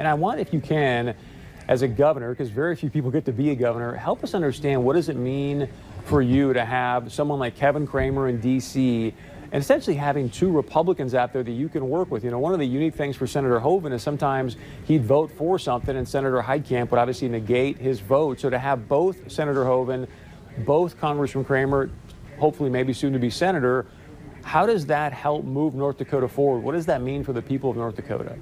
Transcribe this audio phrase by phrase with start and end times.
[0.00, 1.14] and I want, if you can,
[1.68, 4.82] as a governor, because very few people get to be a governor, help us understand
[4.82, 5.68] what does it mean
[6.06, 9.12] for you to have someone like Kevin Cramer in D.C.
[9.52, 12.24] and essentially having two Republicans out there that you can work with.
[12.24, 15.58] You know, one of the unique things for Senator Hoeven is sometimes he'd vote for
[15.58, 18.40] something and Senator Heitkamp would obviously negate his vote.
[18.40, 20.08] So to have both Senator Hoeven,
[20.60, 21.90] both Congressman Cramer,
[22.38, 23.84] hopefully maybe soon to be senator,
[24.44, 26.60] how does that help move North Dakota forward?
[26.60, 28.38] What does that mean for the people of North Dakota?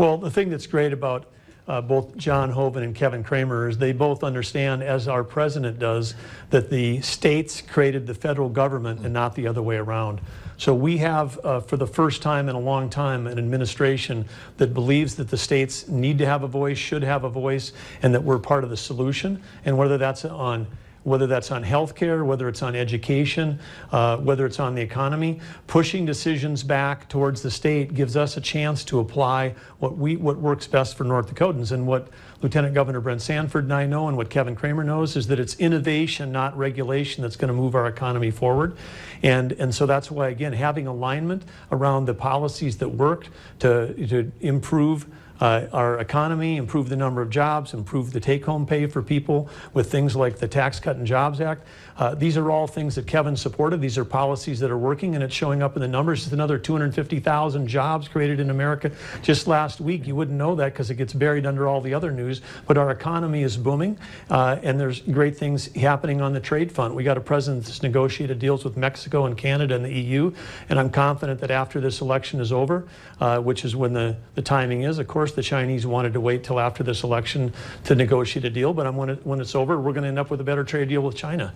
[0.00, 1.26] Well, the thing that's great about
[1.68, 6.14] uh, both John Hoeven and Kevin Cramer is they both understand, as our president does,
[6.48, 10.22] that the states created the federal government and not the other way around.
[10.56, 14.24] So we have, uh, for the first time in a long time, an administration
[14.56, 18.14] that believes that the states need to have a voice, should have a voice, and
[18.14, 19.42] that we're part of the solution.
[19.66, 20.66] And whether that's on
[21.02, 23.58] whether that's on healthcare, whether it's on education,
[23.90, 28.40] uh, whether it's on the economy, pushing decisions back towards the state gives us a
[28.40, 31.72] chance to apply what we what works best for North Dakotans.
[31.72, 32.08] And what
[32.42, 35.54] Lieutenant Governor Brent Sanford and I know, and what Kevin Cramer knows, is that it's
[35.56, 38.76] innovation, not regulation, that's going to move our economy forward.
[39.22, 43.26] And and so that's why again having alignment around the policies that work
[43.60, 45.06] to to improve
[45.40, 49.90] uh, our economy, improve the number of jobs, improve the take-home pay for people with
[49.90, 51.66] things like the Tax Cut and Jobs Act.
[51.96, 53.80] Uh, these are all things that Kevin supported.
[53.80, 56.24] These are policies that are working, and it's showing up in the numbers.
[56.24, 58.90] It's another 250,000 jobs created in America
[59.22, 60.06] just last week.
[60.06, 62.90] You wouldn't know that because it gets buried under all the other news, but our
[62.90, 63.98] economy is booming,
[64.30, 66.94] uh, and there's great things happening on the trade front.
[66.94, 70.32] We got a president that's negotiated deals with Mexico and Canada and the EU,
[70.68, 72.86] and I'm confident that after this election is over,
[73.20, 76.42] uh, which is when the, the timing is, of course, the Chinese wanted to wait
[76.42, 77.52] till after this election
[77.84, 80.18] to negotiate a deal, but I'm, when, it, when it's over, we're going to end
[80.18, 81.54] up with a better trade deal with China.